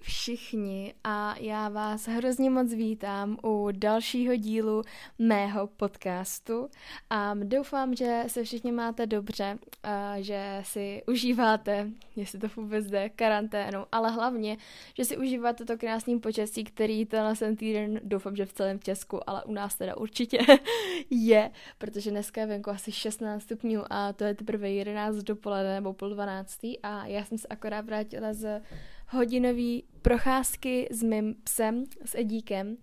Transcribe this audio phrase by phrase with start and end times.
[0.00, 4.82] Všichni a já vás hrozně moc vítám u dalšího dílu
[5.18, 6.68] mého podcastu
[7.10, 13.08] a doufám, že se všichni máte dobře, a že si užíváte, jestli to vůbec jde,
[13.08, 14.56] karanténu, ale hlavně,
[14.94, 19.44] že si užíváte to krásný počasí, který tenhle týden doufám, že v celém Česku, ale
[19.44, 20.38] u nás teda určitě
[21.10, 25.92] je, protože dneska je venku asi 16 stupňů a to je teprve 11 dopoledne nebo
[25.92, 28.62] půl 12 a já jsem se akorát vrátila z
[29.08, 32.76] hodinový procházky s mým psem, s Edíkem.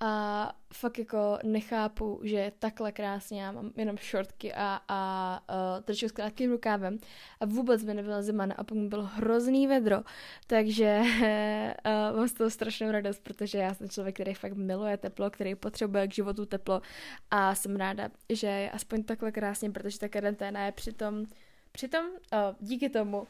[0.00, 6.08] A fakt jako nechápu, že takhle krásně já mám jenom šortky a, a uh, tričko
[6.08, 6.98] s krátkým rukávem.
[7.40, 10.02] A vůbec mi nebyla zima a pak mi bylo hrozný vedro,
[10.46, 15.30] takže uh, mám z toho strašnou radost, protože já jsem člověk, který fakt miluje teplo,
[15.30, 16.82] který potřebuje k životu teplo.
[17.30, 21.26] A jsem ráda, že je aspoň takhle krásně, protože ta karanténa je přitom
[21.72, 23.26] Přitom uh, díky tomu uh,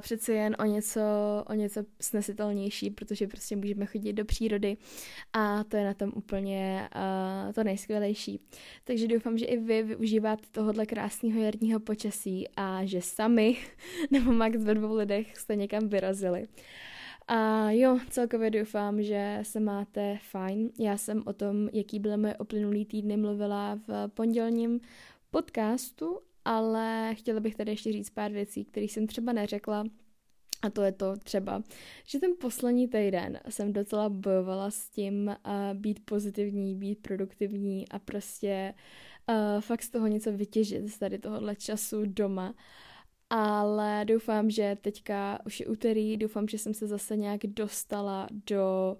[0.00, 1.00] přeci jen o něco,
[1.46, 4.76] o něco snesitelnější, protože prostě můžeme chodit do přírody
[5.32, 8.40] a to je na tom úplně uh, to nejskvělejší.
[8.84, 13.56] Takže doufám, že i vy využíváte tohohle krásného jarního počasí a že sami
[14.10, 16.46] nebo max ve dvou lidech jste někam vyrazili.
[17.28, 20.70] A jo, celkově doufám, že se máte fajn.
[20.78, 24.80] Já jsem o tom, jaký byly moje uplynulý týdny, mluvila v pondělním
[25.30, 29.84] podcastu ale chtěla bych tady ještě říct pár věcí, které jsem třeba neřekla,
[30.64, 31.62] a to je to třeba,
[32.06, 37.98] že ten poslední týden jsem docela bojovala s tím uh, být pozitivní, být produktivní a
[37.98, 38.74] prostě
[39.28, 42.54] uh, fakt z toho něco vytěžit z tady tohohle času doma.
[43.30, 48.96] Ale doufám, že teďka už je úterý, doufám, že jsem se zase nějak dostala do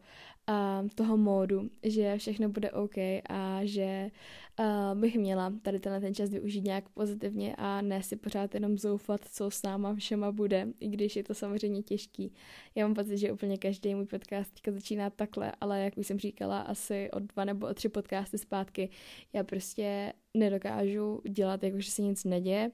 [0.48, 2.96] uh, toho módu, že všechno bude OK
[3.28, 4.10] a že
[4.58, 8.78] uh, bych měla tady tenhle ten čas využít nějak pozitivně a ne si pořád jenom
[8.78, 12.32] zoufat, co s náma všema bude, i když je to samozřejmě těžký.
[12.74, 16.18] Já mám pocit, že úplně každý můj podcast teďka začíná takhle, ale jak už jsem
[16.18, 18.88] říkala, asi o dva nebo o tři podcasty zpátky,
[19.32, 22.70] já prostě nedokážu dělat, jako že se nic neděje.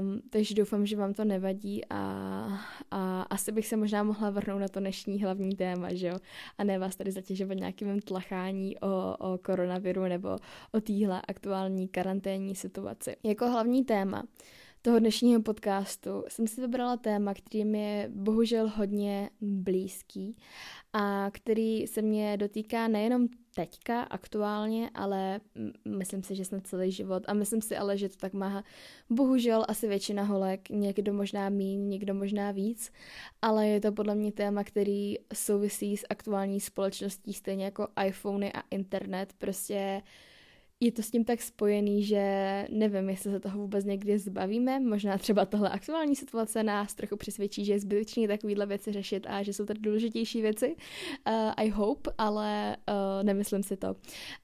[0.00, 1.98] Um, takže doufám, že vám to nevadí a,
[2.90, 6.16] a asi bych se možná mohla vrhnout na to dnešní hlavní téma, že jo?
[6.58, 10.36] A ne vás tady zatěžovat nějakým tlachání o, o koronaviru nebo
[10.72, 13.16] o téhle aktuální karanténní situaci.
[13.22, 14.22] Jako hlavní téma
[14.84, 20.36] toho dnešního podcastu jsem si vybrala téma, který mi je bohužel hodně blízký
[20.92, 25.40] a který se mě dotýká nejenom teďka aktuálně, ale
[25.84, 28.64] myslím si, že snad celý život a myslím si ale, že to tak má
[29.10, 32.92] bohužel asi většina holek, někdo možná míň, někdo možná víc,
[33.42, 38.62] ale je to podle mě téma, který souvisí s aktuální společností, stejně jako iPhony a
[38.70, 40.02] internet, prostě
[40.80, 42.24] je to s tím tak spojený, že
[42.70, 44.80] nevím, jestli se toho vůbec někdy zbavíme.
[44.80, 49.42] Možná třeba tohle aktuální situace nás trochu přesvědčí, že je zbytečný takovýhle věci řešit a
[49.42, 50.76] že jsou tady důležitější věci.
[51.28, 53.96] Uh, I hope, ale uh, nemyslím si to.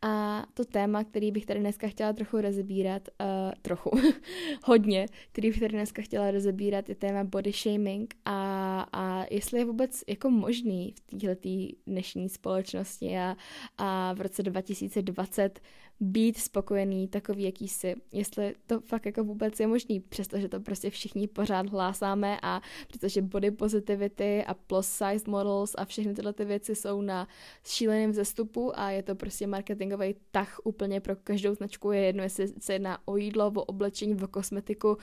[0.03, 3.27] A to téma, který bych tady dneska chtěla trochu rozebírat, uh,
[3.63, 3.91] trochu,
[4.65, 9.65] hodně, který bych tady dneska chtěla rozebírat, je téma body shaming a, a jestli je
[9.65, 11.49] vůbec jako možný v této
[11.87, 13.37] dnešní společnosti a,
[13.79, 15.61] a v roce 2020
[16.01, 17.95] být spokojený takový, jaký jsi.
[18.13, 23.23] Jestli to fakt jako vůbec je možný, přestože to prostě všichni pořád hlásáme a přestože
[23.23, 27.29] body positivity a plus size models a všechny tyhle ty věci jsou na
[27.65, 31.93] šíleném vzestupu a je to prostě marketingový tah úplně pro každou značku.
[31.93, 34.97] Je jedno, jestli se jedná o jídlo, o oblečení, o kosmetiku, uh,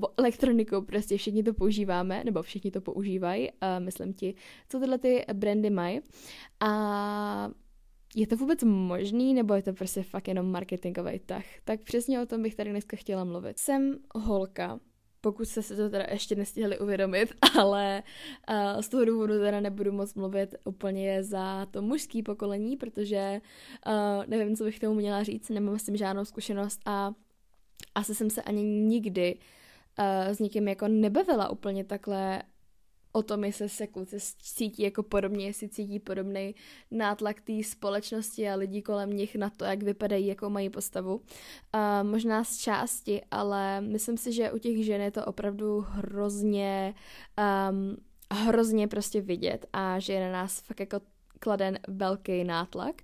[0.00, 4.34] o elektroniku, prostě všichni to používáme, nebo všichni to používají, uh, myslím ti,
[4.68, 6.00] co tyhle ty brandy mají.
[6.60, 7.50] A
[8.14, 11.44] je to vůbec možný, nebo je to prostě fakt jenom marketingový tah?
[11.64, 13.58] Tak přesně o tom bych tady dneska chtěla mluvit.
[13.58, 14.80] Jsem holka,
[15.20, 18.02] pokud jste se to teda ještě nestihli uvědomit, ale
[18.50, 23.40] uh, z toho důvodu teda nebudu moc mluvit úplně za to mužský pokolení, protože
[23.86, 27.12] uh, nevím, co bych tomu měla říct, nemám s tím žádnou zkušenost a
[27.94, 29.38] asi jsem se ani nikdy
[29.98, 32.42] uh, s někým jako nebavila úplně takhle
[33.12, 36.54] o tom, jestli se kluci cítí jako podobně, jestli cítí podobný
[36.90, 41.14] nátlak té společnosti a lidí kolem nich na to, jak vypadají, jakou mají postavu.
[41.16, 41.22] Uh,
[42.02, 46.94] možná z části, ale myslím si, že u těch žen je to opravdu hrozně
[47.70, 47.96] um,
[48.32, 51.00] hrozně prostě vidět a že je na nás fakt jako
[51.38, 53.02] kladen velký nátlak.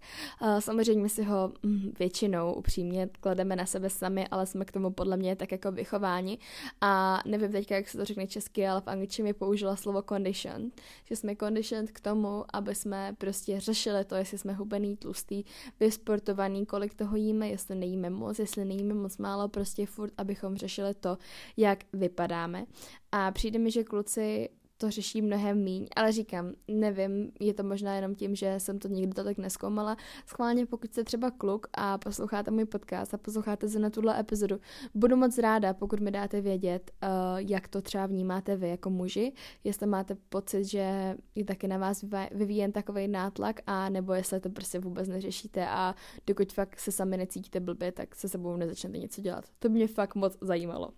[0.59, 5.17] Samozřejmě si ho mm, většinou upřímně klademe na sebe sami, ale jsme k tomu podle
[5.17, 6.39] mě tak jako vychováni.
[6.81, 10.71] A nevím teďka, jak se to řekne česky, ale v angličtině použila slovo condition,
[11.05, 15.45] že jsme conditioned k tomu, aby jsme prostě řešili to, jestli jsme hubený, tlustý,
[15.81, 20.95] vysportovaný, kolik toho jíme, jestli nejíme moc, jestli nejíme moc málo, prostě furt, abychom řešili
[20.95, 21.19] to,
[21.57, 22.67] jak vypadáme.
[23.13, 24.49] A přijde mi, že kluci
[24.79, 28.88] to řeší mnohem míň, ale říkám, nevím, je to možná jenom tím, že jsem to
[28.88, 29.97] nikdy to tak neskoumala.
[30.26, 34.61] Schválně, pokud jste třeba kluk a posloucháte můj podcast a posloucháte se na tuhle epizodu,
[34.94, 39.32] budu moc ráda, pokud mi dáte vědět, uh, jak to třeba vnímáte vy jako muži,
[39.65, 44.50] jestli máte pocit, že je taky na vás vyvíjen takový nátlak a nebo jestli to
[44.50, 45.94] prostě vůbec neřešíte a
[46.27, 49.44] dokud fakt se sami necítíte blbě, tak se sebou nezačnete něco dělat.
[49.59, 50.91] To mě fakt moc zajímalo.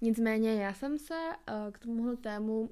[0.00, 2.70] Nicméně já jsem se uh, k tomuhle tému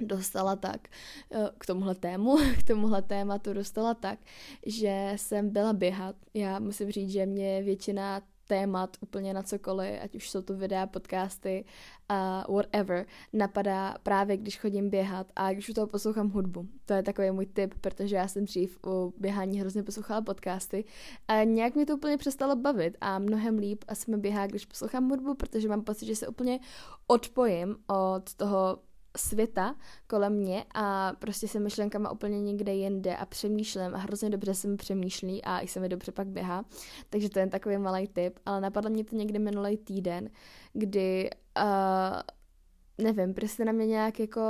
[0.00, 0.88] dostala tak,
[1.28, 4.18] uh, k tomuhle tému, k tomuhle tématu dostala tak,
[4.66, 6.16] že jsem byla běhat.
[6.34, 10.86] Já musím říct, že mě většina témat úplně na cokoliv, ať už jsou to videa,
[10.86, 11.64] podcasty,
[12.10, 16.66] uh, whatever, napadá právě, když chodím běhat a když u toho poslouchám hudbu.
[16.86, 20.84] To je takový můj tip, protože já jsem dřív u běhání hrozně poslouchala podcasty
[21.28, 25.08] a nějak mi to úplně přestalo bavit a mnohem líp asi mi běhá, když poslouchám
[25.08, 26.60] hudbu, protože mám pocit, že se úplně
[27.06, 28.78] odpojím od toho
[29.18, 29.74] světa
[30.06, 34.68] kolem mě a prostě se myšlenkama úplně někde jinde a přemýšlím a hrozně dobře se
[34.68, 36.64] mi přemýšlí a i se mi dobře pak běhá.
[37.10, 40.30] Takže to je takový malý tip, ale napadlo mě to někdy minulý týden,
[40.72, 42.20] kdy uh,
[42.98, 44.40] nevím, prostě na mě nějak jako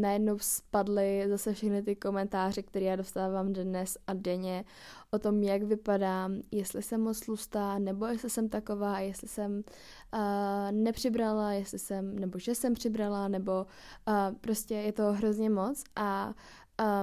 [0.00, 4.64] najednou spadly zase všechny ty komentáře, které já dostávám dnes a denně
[5.10, 9.62] o tom, jak vypadám, jestli jsem moc tlustá, nebo jestli jsem taková, jestli jsem
[10.14, 13.66] uh, nepřibrala, jestli jsem, nebo že jsem přibrala, nebo
[14.08, 15.84] uh, prostě je to hrozně moc.
[15.96, 16.34] A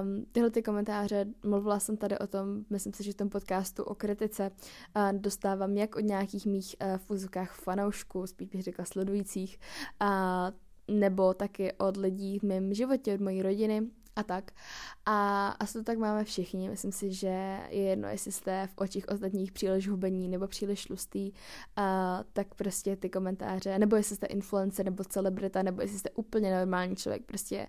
[0.02, 3.84] Um, tyhle ty komentáře, mluvila jsem tady o tom, myslím si, že v tom podcastu
[3.84, 6.76] o kritice uh, dostávám jak od nějakých mých
[7.10, 9.58] uh, v fanoušků, spíš bych řekla sledujících,
[10.02, 10.08] uh,
[10.88, 13.82] nebo taky od lidí v mém životě, od mojí rodiny
[14.16, 14.50] a tak.
[15.06, 16.68] A asi to tak máme všichni.
[16.68, 21.32] Myslím si, že je jedno, jestli jste v očích ostatních příliš hubení nebo příliš tlustý,
[21.76, 26.58] a tak prostě ty komentáře, nebo jestli jste influencer nebo celebrita, nebo jestli jste úplně
[26.58, 27.66] normální člověk, prostě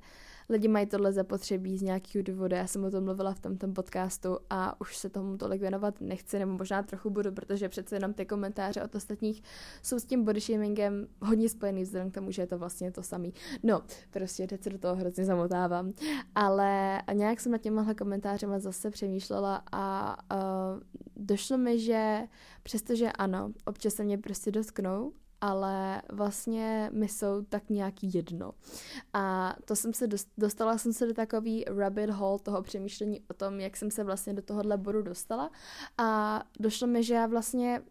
[0.50, 2.56] lidi mají tohle zapotřebí z nějakého důvodu.
[2.56, 6.39] Já jsem o tom mluvila v tomto podcastu a už se tomu tolik věnovat nechci,
[6.39, 9.44] nebo možná trochu budu, protože přece jenom ty komentáře od ostatních
[9.83, 13.03] jsou s tím body shamingem hodně spojený vzhledem k tomu, že je to vlastně to
[13.03, 13.33] samý.
[13.63, 13.81] No,
[14.12, 15.92] prostě teď se do toho hrozně zamotávám.
[16.36, 20.80] Ale nějak jsem nad těmahle komentářema zase přemýšlela a uh,
[21.15, 22.21] došlo mi, že
[22.63, 25.12] přestože ano, občas se mě prostě dotknou,
[25.42, 28.52] ale vlastně mi jsou tak nějak jedno.
[29.14, 33.60] A to jsem se dostala jsem se do takový rabbit hole toho přemýšlení o tom,
[33.60, 35.52] jak jsem se vlastně do tohohle bodu dostala
[35.98, 37.82] a došlo mi, že já vlastně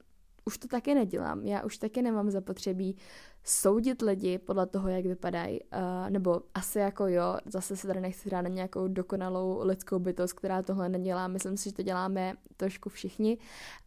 [0.44, 1.46] už to taky nedělám.
[1.46, 2.96] Já už taky nemám zapotřebí
[3.44, 8.28] soudit lidi podle toho, jak vypadají, uh, nebo asi jako jo, zase se tady nechci
[8.28, 12.88] hrát na nějakou dokonalou lidskou bytost, která tohle nedělá, myslím si, že to děláme trošku
[12.88, 13.38] všichni,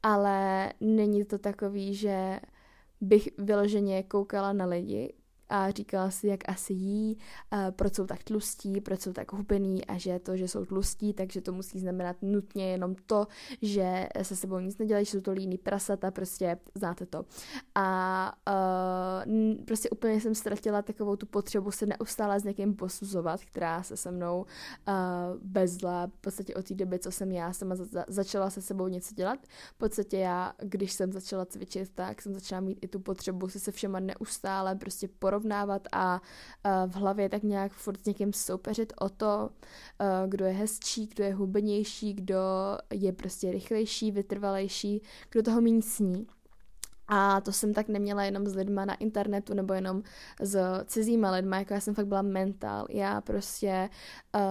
[0.04, 2.40] ale není to takový, že
[3.02, 5.14] bych vyloženě koukala na lidi,
[5.50, 7.18] a říkala si, jak asi jí,
[7.72, 11.42] proč jsou tak tlustí, proč jsou tak hubený a že to, že jsou tlustí, takže
[11.42, 13.28] to musí znamenat nutně jenom to,
[13.62, 17.26] že se sebou nic nedělají, že jsou to líní prasata, prostě znáte to.
[17.76, 18.34] A
[19.28, 23.98] uh, prostě úplně jsem ztratila takovou tu potřebu se neustále s někým posuzovat, která se
[23.98, 24.96] se mnou uh,
[25.42, 29.16] bezla v podstatě od té doby, co jsem já sama za- začala se sebou něco
[29.16, 29.40] dělat.
[29.74, 33.60] V podstatě já, když jsem začala cvičit, tak jsem začala mít i tu potřebu se
[33.60, 36.22] se všema neustále prostě porovat porovnávat a
[36.88, 39.50] v hlavě tak nějak furt s někým soupeřit o to,
[40.28, 42.38] kdo je hezčí, kdo je hubenější, kdo
[42.94, 45.02] je prostě rychlejší, vytrvalejší,
[45.32, 46.28] kdo toho méně sní.
[47.08, 50.04] A to jsem tak neměla jenom s lidma na internetu nebo jenom
[50.42, 52.86] s cizíma lidma, jako já jsem fakt byla mentál.
[52.90, 53.90] Já prostě,
[54.36, 54.42] uh,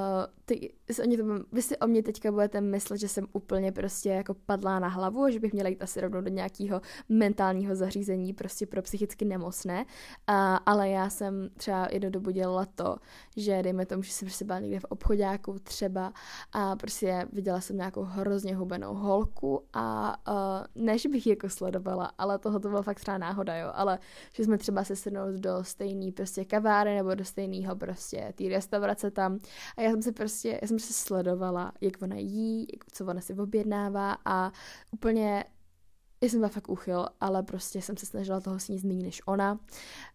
[0.46, 0.72] ty,
[1.02, 4.78] oni to, vy si o mě teďka budete myslet, že jsem úplně prostě jako padlá
[4.78, 8.82] na hlavu a že bych měla jít asi rovnou do nějakého mentálního zařízení prostě pro
[8.82, 10.34] psychicky nemocné, uh,
[10.66, 12.96] ale já jsem třeba jednu dobu dělala to,
[13.36, 16.12] že dejme tomu, že jsem prostě byla někde v obchodáku třeba
[16.52, 22.12] a prostě viděla jsem nějakou hrozně hubenou holku a uh, než bych ji jako sledovala,
[22.18, 23.98] ale toho to byla fakt třeba náhoda, jo, ale
[24.32, 29.10] že jsme třeba se sednout do stejný prostě kavárny nebo do stejného prostě té restaurace
[29.10, 29.38] tam
[29.76, 33.34] a já jsem se prostě, já jsem se sledovala, jak ona jí, co ona si
[33.34, 34.52] objednává a
[34.90, 35.44] úplně
[36.20, 39.60] já jsem byla fakt uchyl, ale prostě jsem se snažila toho sníst méně než ona.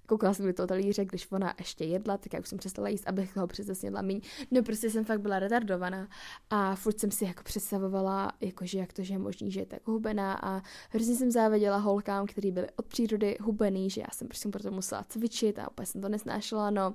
[0.08, 3.08] Koukala jsem do toho talíře, když ona ještě jedla, tak já už jsem přestala jíst,
[3.08, 4.22] abych toho přece snědla méně.
[4.52, 6.08] No prostě jsem fakt byla retardovaná
[6.50, 9.88] a furt jsem si jako představovala, jakože jak to, že je možný, že je tak
[9.88, 14.50] hubená a hrozně jsem záviděla holkám, který byly od přírody hubený, že já jsem prostě
[14.50, 16.94] proto musela cvičit a úplně jsem to nesnášela, no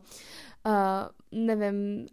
[0.66, 0.72] uh,
[1.46, 2.06] nevím,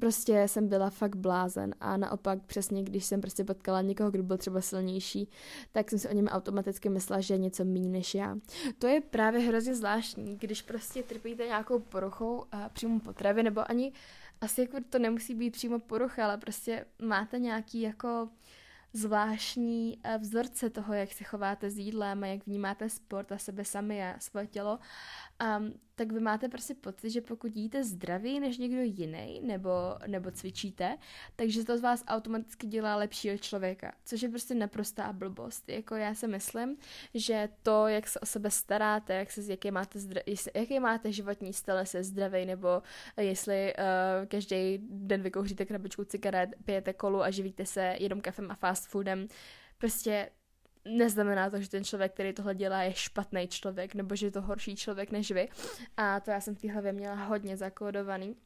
[0.00, 4.36] prostě jsem byla fakt blázen a naopak přesně, když jsem prostě potkala někoho, kdo byl
[4.36, 5.30] třeba silnější,
[5.72, 8.36] tak jsem si o něm automaticky myslela, že je něco méně než já.
[8.78, 13.92] To je právě hrozně zvláštní, když prostě trpíte nějakou poruchou a přímo potravy, nebo ani
[14.40, 18.28] asi jako to nemusí být přímo porucha, ale prostě máte nějaký jako
[18.92, 23.64] zvláštní eh, vzorce toho, jak se chováte s jídlem a jak vnímáte sport a sebe
[23.64, 24.78] sami a svoje tělo
[25.58, 29.70] um, tak vy máte prostě pocit, že pokud jíte zdraví než někdo jiný, nebo,
[30.06, 30.98] nebo cvičíte,
[31.36, 35.68] takže to z vás automaticky dělá lepšího člověka, což je prostě naprostá blbost.
[35.68, 36.76] Jako já si myslím,
[37.14, 40.20] že to, jak se o sebe staráte, jak se, jaký, máte zdra,
[40.54, 42.82] jaký máte životní styl, jestli zdravý, nebo
[43.16, 48.54] jestli uh, každý den vykouříte krabičku cigaret, pijete kolu a živíte se jenom kafem a
[48.54, 49.28] fast foodem,
[49.78, 50.30] prostě
[50.88, 54.42] neznamená to, že ten člověk, který tohle dělá, je špatný člověk, nebo že je to
[54.42, 55.48] horší člověk než vy.
[55.96, 58.36] A to já jsem v té hlavě měla hodně zakódovaný.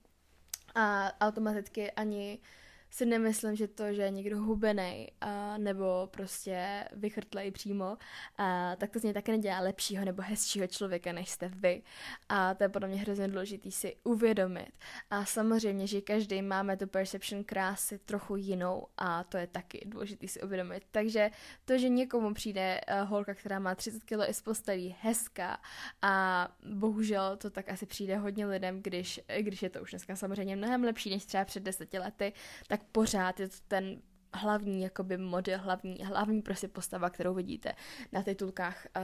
[0.75, 2.62] A automaticky ani uh,
[2.93, 7.97] si nemyslím, že to, že je někdo hubený a, nebo prostě vychrtlej přímo,
[8.39, 11.83] a, tak to z něj také nedělá lepšího nebo hezčího člověka, než jste vy.
[12.29, 14.73] A to je podle mě hrozně důležité si uvědomit.
[15.11, 20.29] A samozřejmě, že každý máme tu perception krásy trochu jinou a to je taky důležité
[20.29, 20.83] si uvědomit.
[20.91, 21.31] Takže
[21.65, 25.61] to, že někomu přijde uh, holka, která má 30 kg i z postelí, hezká
[26.03, 30.57] a bohužel to tak asi přijde hodně lidem, když, když je to už dneska samozřejmě
[30.57, 32.33] mnohem lepší než třeba před deseti lety,
[32.69, 34.03] tak pořád je to ten
[34.35, 37.75] hlavní jakoby model, hlavní, hlavní prostě postava, kterou vidíte
[38.13, 39.03] na titulkách uh,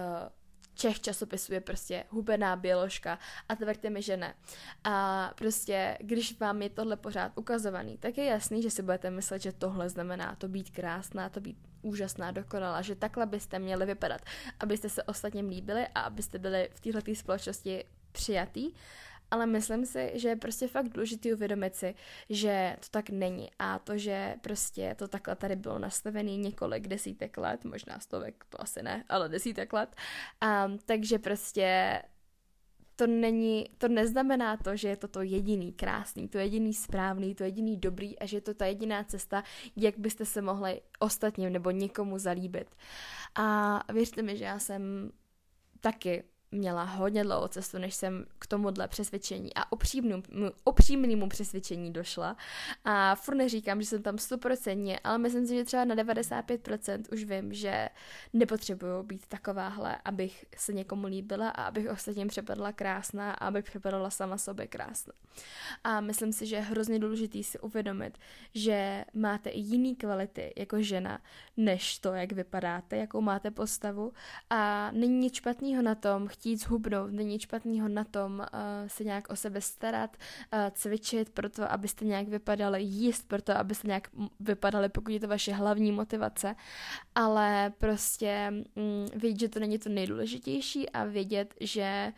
[0.78, 3.18] Čech časopisů je prostě hubená běložka
[3.48, 4.34] a tvrdte mi, že ne.
[4.84, 9.42] A prostě, když vám je tohle pořád ukazovaný, tak je jasný, že si budete myslet,
[9.42, 14.20] že tohle znamená to být krásná, to být úžasná, dokonalá, že takhle byste měli vypadat,
[14.60, 18.72] abyste se ostatním líbili a abyste byli v této společnosti přijatý
[19.30, 21.94] ale myslím si, že je prostě fakt důležité uvědomit si,
[22.30, 27.36] že to tak není a to, že prostě to takhle tady bylo nastavené několik desítek
[27.36, 29.96] let, možná stovek, to asi ne, ale desítek let,
[30.66, 32.02] um, takže prostě
[32.98, 37.44] to není, to neznamená to, že je to to jediný krásný, to jediný správný, to
[37.44, 39.44] jediný dobrý a že je to ta jediná cesta,
[39.76, 42.76] jak byste se mohli ostatním nebo někomu zalíbit.
[43.34, 45.12] A věřte mi, že já jsem
[45.80, 49.72] taky měla hodně dlouhou cestu, než jsem k tomuhle přesvědčení a
[50.64, 52.36] upřímnému přesvědčení došla.
[52.84, 57.24] A furt neříkám, že jsem tam 100%, ale myslím si, že třeba na 95% už
[57.24, 57.88] vím, že
[58.32, 64.10] nepotřebuju být takováhle, abych se někomu líbila a abych ostatním přepadla krásná a abych přepadala
[64.10, 65.12] sama sobě krásná.
[65.84, 68.18] A myslím si, že je hrozně důležitý si uvědomit,
[68.54, 71.20] že máte i jiný kvality jako žena,
[71.56, 74.12] než to, jak vypadáte, jakou máte postavu
[74.50, 79.04] a není nic špatného na tom chtít zhubnout, není nic špatného na tom uh, se
[79.04, 84.08] nějak o sebe starat, uh, cvičit proto, abyste nějak vypadali, jíst proto, abyste nějak
[84.40, 86.54] vypadali, pokud je to vaše hlavní motivace,
[87.14, 92.12] ale prostě mm, vědět, že to není to nejdůležitější a vědět, že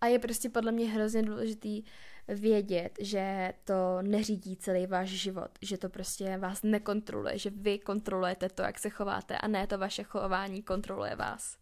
[0.00, 1.82] a je prostě podle mě hrozně důležitý
[2.28, 8.48] vědět, že to neřídí celý váš život, že to prostě vás nekontroluje, že vy kontrolujete
[8.48, 11.58] to, jak se chováte a ne to vaše chování kontroluje vás.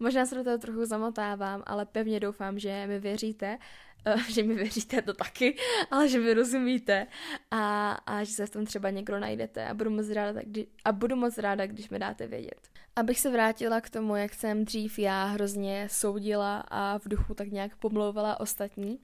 [0.00, 3.58] Možná se do toho trochu zamotávám, ale pevně doufám, že mi věříte,
[4.28, 5.56] že mi věříte to taky,
[5.90, 7.06] ale že mi rozumíte.
[7.50, 10.92] A, a že se v tom třeba někdo najdete a budu moc ráda, kdy, a
[10.92, 12.68] budu moc ráda, když mi dáte vědět.
[12.96, 17.48] Abych se vrátila k tomu, jak jsem dřív já hrozně soudila a v duchu tak
[17.48, 18.98] nějak pomlouvala ostatní,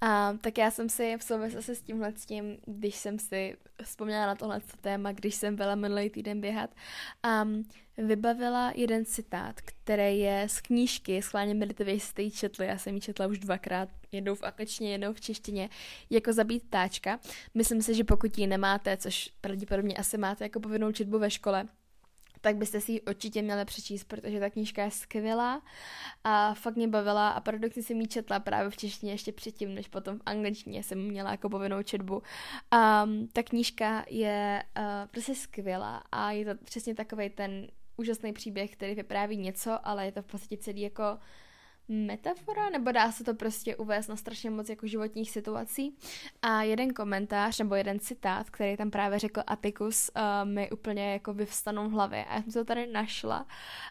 [0.00, 4.26] a, tak já jsem si v souvislosti s tímhle s tím, když jsem si vzpomněla
[4.26, 6.70] na tohle téma, když jsem byla minulý týden běhat,
[7.42, 7.64] um,
[7.98, 13.00] vybavila jeden citát, který je z knížky, schválně meditavě jste ji četli, já jsem ji
[13.00, 15.68] četla už dvakrát, jednou v angličtině, jednou v češtině,
[16.10, 17.20] jako zabít ptáčka.
[17.54, 21.68] Myslím si, že pokud ji nemáte, což pravděpodobně asi máte jako povinnou četbu ve škole,
[22.44, 25.62] tak byste si ji určitě měli přečíst, protože ta knížka je skvělá
[26.24, 29.88] a fakt mě bavila a paradoxně jsem ji četla právě v češtině ještě předtím, než
[29.88, 32.22] potom v angličtině jsem měla jako povinnou četbu.
[32.70, 37.66] A ta knížka je uh, prostě skvělá a je to přesně takový ten
[37.96, 41.18] úžasný příběh, který vypráví něco, ale je to v podstatě celý jako
[41.88, 45.96] metafora, nebo dá se to prostě uvést na strašně moc jako životních situací.
[46.42, 51.34] A jeden komentář nebo jeden citát, který tam právě řekl Atticus, uh, mi úplně jako
[51.34, 52.24] vyvstanou v hlavě.
[52.24, 53.46] A já jsem to tady našla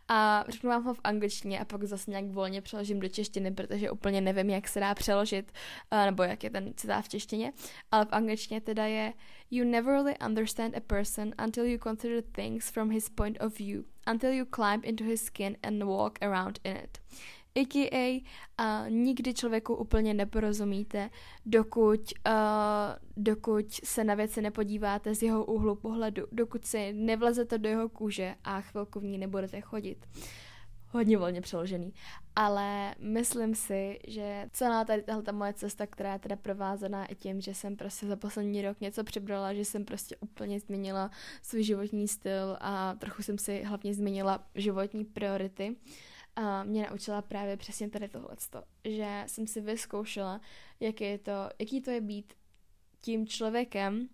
[0.08, 3.92] a řeknu vám ho v angličtině a pak zase nějak volně přeložím do češtiny, protože
[3.92, 5.52] úplně nevím, jak se dá přeložit,
[5.92, 7.54] uh, nebo jak je ten citát v češtině.
[7.92, 9.14] Ale v angličtině teda je
[9.52, 13.84] You never really understand a person until you consider things from his point of view,
[14.08, 16.98] until you climb into his skin and walk around in it.
[17.55, 18.24] a.k.a.
[18.62, 21.10] Uh, nikdy člověku úplně neporozumíte,
[21.45, 22.33] dokud, uh,
[23.17, 28.36] dokud se na věci nepodíváte z jeho úhlu pohledu, dokud si nevlezete do jeho kůže
[28.43, 30.05] a chvilku v ní nebudete chodit.
[30.93, 31.93] Hodně volně přeložený.
[32.36, 37.15] Ale myslím si, že celá tady tahle ta moje cesta, která je teda provázená i
[37.15, 41.63] tím, že jsem prostě za poslední rok něco přibrala, že jsem prostě úplně změnila svůj
[41.63, 45.75] životní styl a trochu jsem si hlavně změnila životní priority,
[46.36, 50.42] a mě naučila právě přesně tady tohleto, že jsem si vyzkoušela,
[50.80, 52.34] jak je to, jaký to je být
[53.02, 54.10] tím člověkem,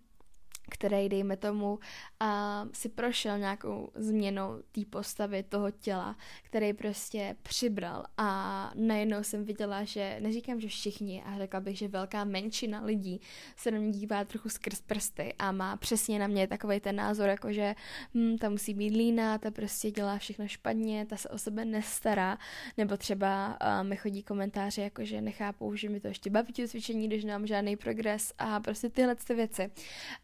[0.70, 1.78] který, dejme tomu,
[2.20, 9.44] a si prošel nějakou změnou té postavy toho těla, který prostě přibral a najednou jsem
[9.44, 13.20] viděla, že neříkám, že všichni, a řekla bych, že velká menšina lidí
[13.56, 17.28] se na mě dívá trochu skrz prsty a má přesně na mě takový ten názor,
[17.28, 17.74] jako že
[18.14, 22.38] hm, ta musí být líná, ta prostě dělá všechno špatně, ta se o sebe nestará,
[22.76, 27.06] nebo třeba uh, mi chodí komentáře, jako že nechápou, že mi to ještě baví cvičení,
[27.06, 29.70] když nemám žádný progres a prostě tyhle ty věci.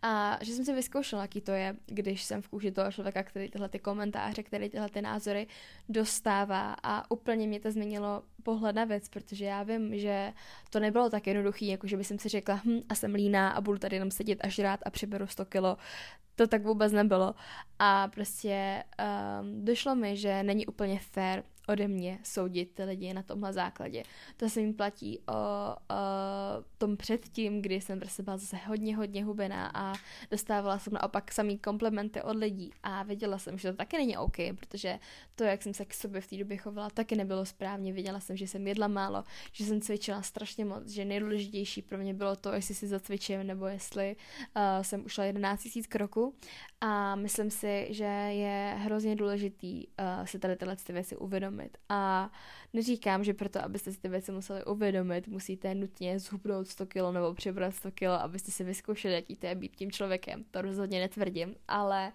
[0.02, 3.50] A že jsem si vyzkoušela, jaký to je, když jsem v kůži toho člověka, který
[3.50, 5.46] tyhle ty komentáře, který tyhle ty názory
[5.88, 10.32] dostává a úplně mě to změnilo pohled na věc, protože já vím, že
[10.70, 13.60] to nebylo tak jednoduché, jako že by jsem si řekla, hm, a jsem líná a
[13.60, 15.76] budu tady jenom sedět a žrát a přiberu 100 kilo.
[16.34, 17.34] To tak vůbec nebylo.
[17.78, 18.84] A prostě
[19.40, 24.02] um, došlo mi, že není úplně fair ode mě soudit ty lidi na tomhle základě.
[24.36, 25.76] To se mi platí o, o
[26.78, 29.92] tom předtím, kdy jsem prostě byla zase hodně, hodně hubená a
[30.30, 34.36] dostávala jsem naopak samý komplimenty od lidí a věděla jsem, že to taky není OK,
[34.58, 34.98] protože
[35.34, 37.92] to, jak jsem se k sobě v té době chovala, taky nebylo správně.
[37.92, 42.14] Věděla jsem, že jsem jedla málo, že jsem cvičila strašně moc, že nejdůležitější pro mě
[42.14, 44.16] bylo to, jestli si zacvičím nebo jestli
[44.56, 46.34] uh, jsem ušla 11 000 kroků
[46.80, 51.55] a myslím si, že je hrozně důležitý uh, si tady tyhle ty věci uvědomit.
[51.88, 52.30] A
[52.72, 57.34] neříkám, že proto, abyste si ty věci museli uvědomit, musíte nutně zhubnout 100 kg nebo
[57.34, 60.44] přibrat 100 kg, abyste si vyzkoušeli, jaký to je být tím člověkem.
[60.50, 62.12] To rozhodně netvrdím, ale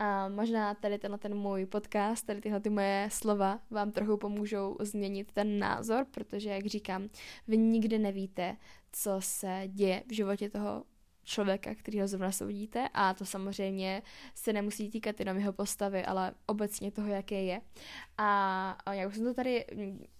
[0.00, 4.76] uh, možná tady tenhle ten můj podcast, tady tyhle ty moje slova vám trochu pomůžou
[4.80, 7.08] změnit ten názor, protože, jak říkám,
[7.48, 8.56] vy nikdy nevíte,
[8.92, 10.84] co se děje v životě toho
[11.24, 14.02] člověka, kterýho zrovna soudíte a to samozřejmě
[14.34, 17.60] se nemusí týkat jenom jeho postavy, ale obecně toho, jaké je.
[18.18, 19.66] A já už jsem to tady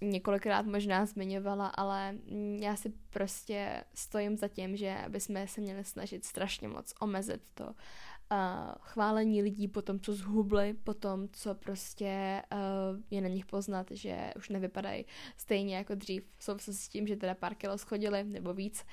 [0.01, 2.15] několikrát možná zmiňovala, ale
[2.59, 7.75] já si prostě stojím za tím, že bychom se měli snažit strašně moc omezit to
[8.81, 13.87] chválení lidí po tom, co zhubli, po tom, co prostě uh, je na nich poznat,
[13.91, 15.05] že už nevypadají
[15.37, 16.25] stejně jako dřív.
[16.39, 18.85] V souvislosti s tím, že teda pár kilo schodili, nebo víc,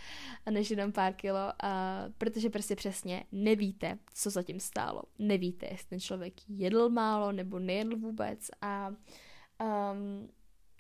[0.50, 5.02] než jenom pár kilo, uh, protože prostě přesně nevíte, co zatím stálo.
[5.20, 10.30] Nevíte, jestli ten člověk jedl málo, nebo nejedl vůbec a um,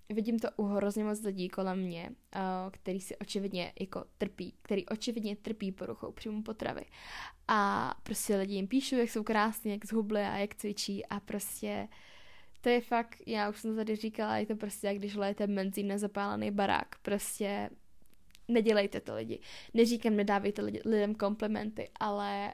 [0.10, 2.42] vidím to u hrozně moc lidí kolem mě, uh,
[2.72, 6.86] který si očividně jako trpí, který očividně trpí poruchou příjmu potravy.
[7.48, 11.88] A prostě lidi jim píšou, jak jsou krásní, jak zhubli a jak cvičí a prostě
[12.62, 15.48] to je fakt, já už jsem to tady říkala, je to prostě jak když lejete
[15.48, 16.96] benzín na zapálený barák.
[17.02, 17.70] Prostě
[18.48, 19.40] nedělejte to lidi.
[19.74, 22.54] Neříkám, nedávejte lidem komplimenty, ale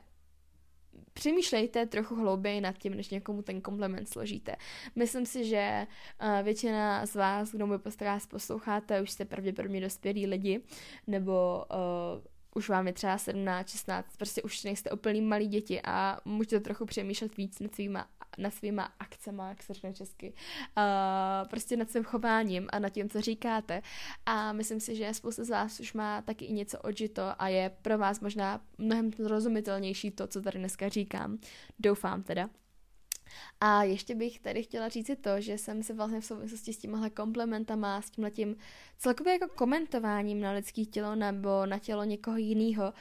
[1.13, 4.55] přemýšlejte trochu hlouběji nad tím, než někomu ten komplement složíte.
[4.95, 5.87] Myslím si, že
[6.21, 10.61] uh, většina z vás, kdo můj podcast posloucháte, už jste pravděpodobně dospělí lidi,
[11.07, 12.23] nebo uh,
[12.55, 16.85] už vám je třeba 17, 16, prostě už nejste úplný malí děti a můžete trochu
[16.85, 20.33] přemýšlet víc nad svýma, nad svýma akcema, jak se řekne česky,
[20.77, 23.81] uh, prostě nad svým chováním a nad tím, co říkáte.
[24.25, 27.71] A myslím si, že spousta z vás už má taky i něco odžito a je
[27.81, 31.37] pro vás možná mnohem rozumitelnější to, co tady dneska říkám.
[31.79, 32.49] Doufám teda.
[33.61, 37.09] A ještě bych tady chtěla říct to, že jsem se vlastně v souvislosti s těmihle
[37.09, 38.55] komplementama, s tímhletím
[38.97, 42.93] celkově jako komentováním na lidský tělo nebo na tělo někoho jiného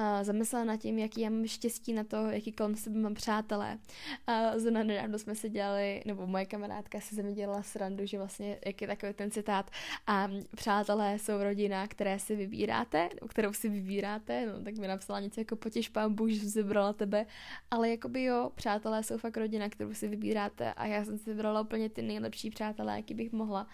[0.00, 3.78] a zamyslela nad tím, jaký já mám štěstí na to, jaký kolem sebe mám přátelé.
[4.26, 8.58] A zrovna nedávno jsme se dělali, nebo moje kamarádka se mě dělala srandu, že vlastně,
[8.66, 9.70] jak je takový ten citát,
[10.06, 15.40] a přátelé jsou rodina, které si vybíráte, kterou si vybíráte, no tak mi napsala něco
[15.40, 17.26] jako potěž pán Bůh, že si vybrala tebe,
[17.70, 21.60] ale jakoby jo, přátelé jsou fakt rodina, kterou si vybíráte a já jsem si vybrala
[21.60, 23.66] úplně ty nejlepší přátelé, jaký bych mohla.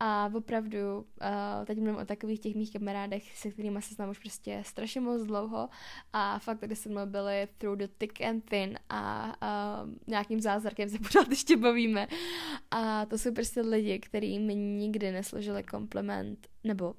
[0.00, 4.18] A opravdu, uh, teď mluvím o takových těch mých kamarádech, se kterými se znám už
[4.18, 5.68] prostě strašně moc dlouho
[6.12, 10.88] a fakt tady se mnou byli through the thick and thin a uh, nějakým zázrakem
[10.88, 12.08] se pořád ještě bavíme.
[12.70, 16.94] A to jsou prostě lidi, kteří mi nikdy nesložili kompliment, nebo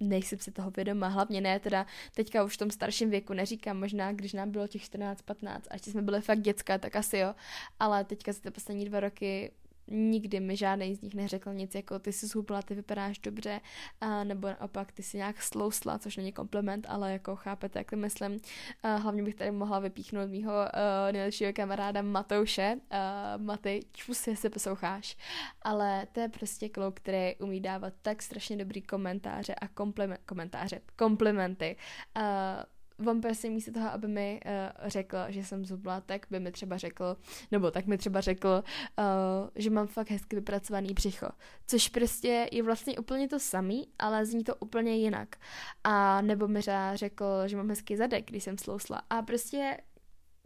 [0.00, 4.12] nejsem si toho vědoma, hlavně ne teda teďka už v tom starším věku, neříkám možná,
[4.12, 7.34] když nám bylo těch 14-15, až jsme byli fakt dětská, tak asi jo,
[7.80, 9.52] ale teďka za ty poslední dva roky
[9.88, 13.60] nikdy mi žádný z nich neřekl nic jako ty jsi zhubla, ty vypadáš dobře,
[14.02, 17.96] uh, nebo naopak ty si nějak slousla, což není kompliment, ale jako chápete, jak to
[17.96, 18.32] myslím.
[18.32, 22.76] Uh, hlavně bych tady mohla vypíchnout mýho uh, nejlepšího kamaráda Matouše.
[22.76, 25.16] Uh, Maty, čus, jestli posloucháš.
[25.62, 30.80] Ale to je prostě kluk, který umí dávat tak strašně dobrý komentáře a kompliment, komentáře,
[30.96, 31.76] komplimenty.
[32.16, 32.22] Uh,
[33.06, 36.76] on prostě místo toho, aby mi uh, řekl, že jsem zubla, tak by mi třeba
[36.76, 37.16] řekl,
[37.50, 38.64] nebo tak mi třeba řekl,
[38.98, 39.04] uh,
[39.54, 41.28] že mám fakt hezky vypracovaný břicho.
[41.66, 45.36] Což prostě je vlastně úplně to samý, ale zní to úplně jinak.
[45.84, 46.60] A nebo mi
[46.94, 49.02] řekl, že mám hezký zadek, když jsem slousla.
[49.10, 49.76] A prostě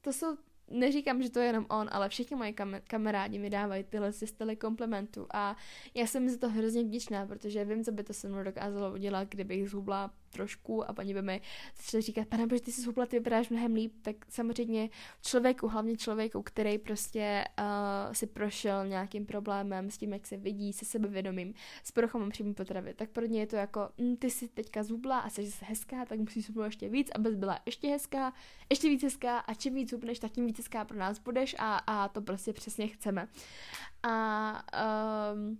[0.00, 0.36] to jsou
[0.70, 4.56] neříkám, že to je jenom on, ale všichni moji kam- kamarádi mi dávají tyhle styly
[4.56, 5.56] komplementů a
[5.94, 9.28] já jsem za to hrozně vděčná, protože vím, co by to se mnou dokázalo udělat,
[9.28, 11.40] kdybych zhubla trošku a paní by mi
[11.76, 14.88] začala říkat, pane bože, ty jsi zhubla, ty vypadáš mnohem líp, tak samozřejmě
[15.22, 20.72] člověku, hlavně člověku, který prostě uh, si prošel nějakým problémem s tím, jak se vidí,
[20.72, 24.48] se sebevědomím, s poruchou příjmu potravy, tak pro ně je to jako, hm, ty jsi
[24.48, 28.32] teďka zhubla a jsi hezká, tak musíš zhubnout ještě víc, abys byla ještě hezká,
[28.70, 31.76] ještě víc hezká a čím víc zhubneš, tak tím víc hezká pro nás budeš a,
[31.76, 33.28] a to prostě přesně chceme.
[34.02, 34.62] A
[35.34, 35.58] um,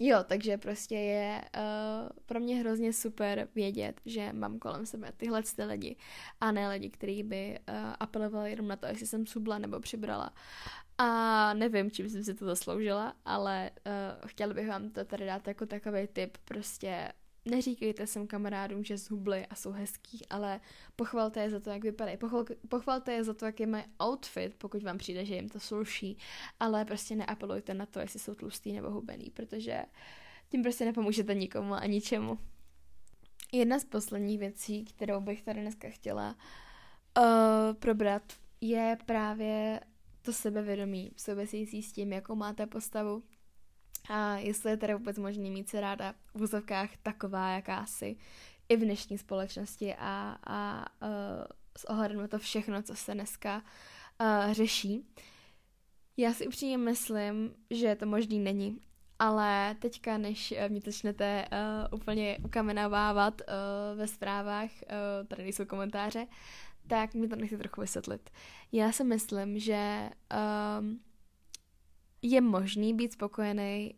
[0.00, 5.42] Jo, takže prostě je uh, pro mě hrozně super vědět, že mám kolem sebe tyhle
[5.56, 5.96] ty lidi
[6.40, 10.34] a ne lidi, kteří by uh, apelovali jenom na to, jestli jsem subla nebo přibrala.
[10.98, 15.48] A nevím, čím jsem si to zasloužila, ale uh, chtěla bych vám to tady dát
[15.48, 17.12] jako takový tip, prostě
[17.44, 20.60] neříkejte svým kamarádům, že zhubli a jsou hezký, ale
[20.96, 22.16] pochvalte je za to, jak vypadají.
[22.16, 26.18] Pochval, pochvalte je za to, jaký mají outfit, pokud vám přijde, že jim to sluší,
[26.60, 29.84] ale prostě neapelujte na to, jestli jsou tlustý nebo hubený, protože
[30.48, 32.38] tím prostě nepomůžete nikomu a ničemu.
[33.52, 36.36] Jedna z posledních věcí, kterou bych tady dneska chtěla
[37.18, 37.24] uh,
[37.78, 38.22] probrat,
[38.60, 39.80] je právě
[40.22, 43.22] to sebevědomí související s tím, jakou máte postavu,
[44.08, 48.16] a jestli je teda vůbec možný mít se ráda v úzovkách taková, jakási
[48.68, 51.08] i v dnešní společnosti a, a uh,
[51.78, 53.62] s ohledem na to všechno, co se dneska
[54.20, 55.06] uh, řeší.
[56.16, 58.80] Já si upřímně myslím, že to možný není,
[59.18, 66.26] ale teďka, než mě začnete uh, úplně ukamenávávat uh, ve zprávách, uh, tady nejsou komentáře,
[66.86, 68.30] tak mi to nechci trochu vysvětlit.
[68.72, 70.10] Já si myslím, že
[70.80, 71.00] um,
[72.26, 73.94] je možný být spokojený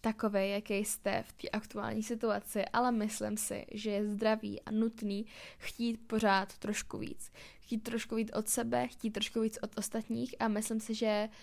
[0.00, 5.26] takový, jaký jste v té aktuální situaci, ale myslím si, že je zdravý a nutný
[5.58, 7.32] chtít pořád trošku víc.
[7.60, 11.34] Chtít trošku víc od sebe, chtít trošku víc od ostatních a myslím si, že uh,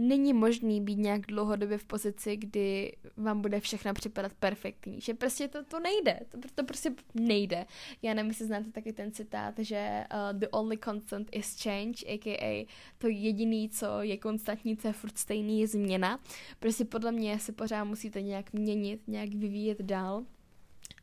[0.00, 5.00] není možný být nějak dlouhodobě v pozici, kdy vám bude všechno připadat perfektní.
[5.00, 6.20] Že prostě to, to nejde.
[6.28, 7.66] To, to prostě nejde.
[8.02, 12.66] Já nevím, jestli znáte taky ten citát, že uh, the only constant is change, a.k.a.
[12.98, 16.20] to jediný, co je konstantní, co je furt stejný, je změna.
[16.58, 20.24] Prostě podle mě se pořád musíte nějak měnit, nějak vyvíjet dál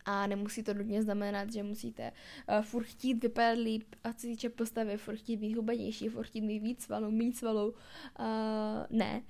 [0.08, 4.50] a nemusí to nutně znamenat, že musíte uh, furt chtít vypadat líp a co týče
[4.50, 8.26] postavy, furt chtít být hubenější, furt chtít mít víc svalů, mít svalů, uh,
[8.89, 9.24] ne,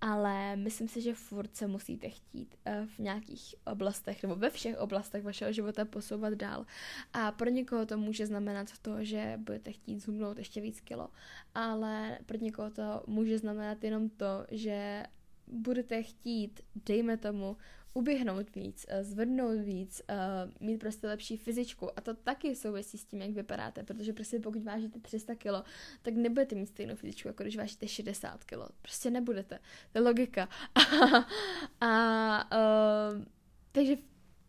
[0.00, 4.78] ale myslím si, že furt se musíte chtít uh, v nějakých oblastech nebo ve všech
[4.78, 6.66] oblastech vašeho života posouvat dál.
[7.12, 11.08] A pro někoho to může znamenat to, že budete chtít zhubnout ještě víc kilo,
[11.54, 15.02] ale pro někoho to může znamenat jenom to, že
[15.46, 17.56] budete chtít, dejme tomu,
[17.94, 20.16] uběhnout víc, eh, zvednout víc, eh,
[20.60, 24.62] mít prostě lepší fyzičku a to taky souvisí s tím, jak vypadáte, protože prostě pokud
[24.62, 25.64] vážíte 300 kg,
[26.02, 28.58] tak nebudete mít stejnou fyzičku, jako když vážíte 60 kg.
[28.82, 29.58] Prostě nebudete.
[29.92, 30.48] To je logika.
[31.80, 33.24] a, a uh,
[33.72, 33.96] takže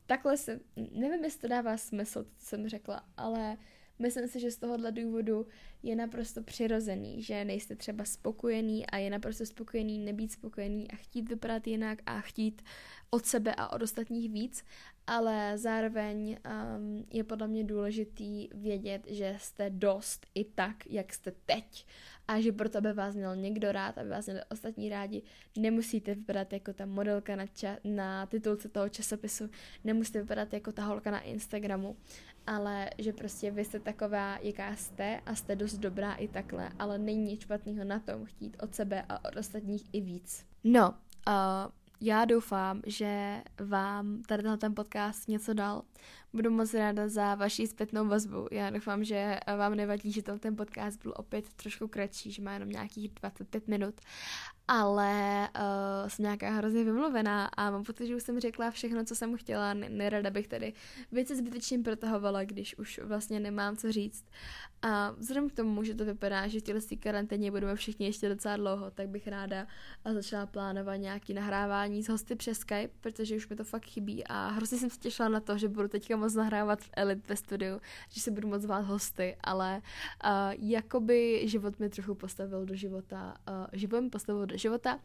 [0.06, 0.60] takhle se,
[0.92, 3.58] nevím, jestli to dává smysl, co jsem řekla, ale
[4.02, 5.48] myslím si, že z tohohle důvodu
[5.84, 11.30] je naprosto přirozený, že nejste třeba spokojený a je naprosto spokojený nebýt spokojený a chtít
[11.30, 12.62] vypadat jinak a chtít
[13.10, 14.66] od sebe a od ostatních víc,
[15.08, 16.38] ale zároveň
[16.78, 21.86] um, je podle mě důležitý vědět, že jste dost i tak, jak jste teď
[22.28, 25.22] a že proto, aby vás měl někdo rád, aby vás měli ostatní rádi,
[25.58, 29.50] nemusíte vypadat jako ta modelka na, ča- na titulce toho časopisu,
[29.84, 31.98] nemusíte vypadat jako ta holka na Instagramu,
[32.48, 36.98] ale že prostě vy jste taková, jaká jste a jste dost dobrá i takhle, ale
[36.98, 40.46] není nic špatného na tom chtít od sebe a od ostatních i víc.
[40.64, 40.90] No,
[41.28, 45.82] uh, já doufám, že vám tady ten podcast něco dal.
[46.34, 48.48] Budu moc ráda za vaši zpětnou vazbu.
[48.52, 52.70] Já doufám, že vám nevadí, že ten podcast byl opět trošku kratší, že má jenom
[52.70, 54.02] nějakých 25 minut
[54.74, 59.16] ale uh, jsem nějaká hrozně vymluvená a mám pocit, že už jsem řekla všechno, co
[59.16, 60.74] jsem chtěla, nerada bych tady
[61.12, 64.26] věci zbytečně protahovala, když už vlastně nemám co říct.
[64.82, 68.58] A vzhledem k tomu, že to vypadá, že v této karanténě budeme všichni ještě docela
[68.58, 69.68] dlouho, tak bych ráda
[70.14, 74.24] začala plánovat nějaký nahrávání s hosty přes Skype, protože už mi to fakt chybí.
[74.28, 77.36] A hrozně jsem se těšila na to, že budu teďka moc nahrávat v Elite ve
[77.36, 79.82] studiu, že si budu moc zvát hosty, ale
[80.24, 85.00] uh, jakoby život mi trochu postavil do života, uh, život mi postavil do života.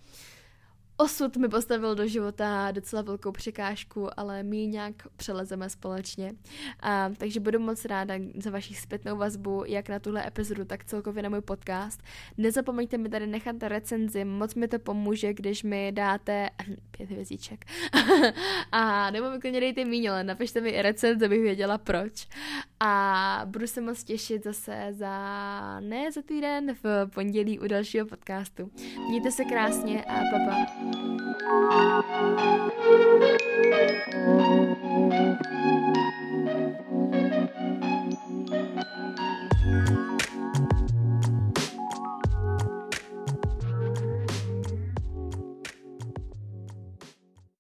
[0.99, 6.33] Osud mi postavil do života docela velkou překážku, ale my nějak přelezeme společně.
[6.81, 11.23] A, takže budu moc ráda za vaši zpětnou vazbu, jak na tuhle epizodu, tak celkově
[11.23, 12.03] na můj podcast.
[12.39, 16.51] Nezapomeňte mi tady nechat recenzi, moc mi to pomůže, když mi dáte
[16.91, 17.65] pět hvězdíček.
[18.73, 22.29] a nebo mi klidně dejte míň, ale napište mi i recenzi, abych věděla proč.
[22.81, 28.71] A budu se moc těšit zase za ne za týden v pondělí u dalšího podcastu.
[29.09, 30.67] Mějte se krásně a papa.
[31.61, 32.97] Pa.